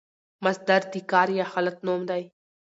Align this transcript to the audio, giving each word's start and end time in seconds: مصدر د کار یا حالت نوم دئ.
مصدر 0.43 0.81
د 0.93 0.95
کار 1.11 1.27
یا 1.37 1.45
حالت 1.51 1.77
نوم 1.85 2.01
دئ. 2.09 2.23